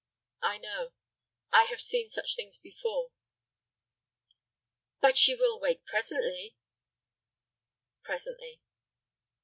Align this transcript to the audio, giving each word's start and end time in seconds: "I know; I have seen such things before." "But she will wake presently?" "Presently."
"I 0.41 0.57
know; 0.57 0.93
I 1.53 1.65
have 1.69 1.79
seen 1.79 2.09
such 2.09 2.35
things 2.35 2.57
before." 2.57 3.11
"But 4.99 5.15
she 5.15 5.35
will 5.35 5.59
wake 5.59 5.85
presently?" 5.85 6.55
"Presently." 8.01 8.61